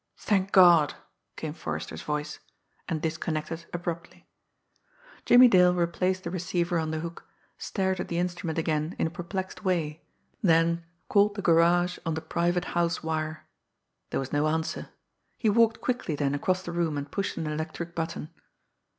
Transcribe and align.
"Thank 0.17 0.51
God!" 0.51 0.95
came 1.35 1.53
Forrester's 1.53 2.01
voice 2.01 2.39
and 2.89 3.03
disconnected 3.03 3.67
abruptly. 3.71 4.27
Jimmie 5.25 5.47
Dale 5.47 5.75
replaced 5.75 6.23
the 6.23 6.31
receiver 6.31 6.79
on 6.79 6.89
the 6.89 7.01
hook, 7.01 7.27
stared 7.59 7.99
at 7.99 8.07
the 8.07 8.17
instrument 8.17 8.57
again 8.57 8.95
in 8.97 9.05
a 9.05 9.09
perplexed 9.11 9.63
way; 9.63 10.01
then, 10.41 10.83
called 11.07 11.35
the 11.35 11.43
garage 11.43 11.99
on 12.03 12.15
the 12.15 12.19
private 12.21 12.65
house 12.73 13.03
wire. 13.03 13.45
There 14.09 14.19
was 14.19 14.33
no 14.33 14.47
answer. 14.47 14.89
He 15.37 15.51
walked 15.51 15.81
quickly 15.81 16.15
then 16.15 16.33
across 16.33 16.63
the 16.63 16.71
room 16.71 16.97
and 16.97 17.11
pushed 17.11 17.37
an 17.37 17.45
electric 17.45 17.93
button. 17.93 18.31